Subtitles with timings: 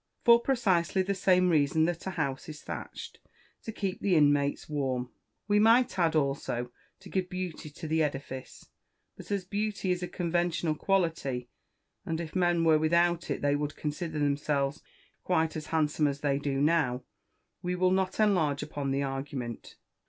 [0.25, 3.19] For precisely the same reason that a house is thatched
[3.61, 5.11] to keep the inmates warm.
[5.47, 8.65] We might add, also, to give beauty to the edifice.
[9.15, 11.49] But as beauty is a conventional quality
[12.03, 14.81] and if men were without it they would consider themselves
[15.23, 17.03] quite as handsome as they do now
[17.61, 19.75] we will not enlarge upon the argument.